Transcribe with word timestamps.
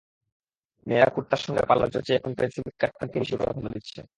মেয়েরা 0.87 1.09
কুর্তার 1.15 1.41
সঙ্গে 1.45 1.63
পালাজ্জোর 1.69 2.03
চেয়ে 2.05 2.19
এখন 2.19 2.31
পেনসিল 2.37 2.63
কাট 2.71 2.91
প্যান্টটাকেই 2.91 3.21
বেশি 3.23 3.35
প্রাধান্য 3.37 3.67
দিচ্ছে। 3.75 4.01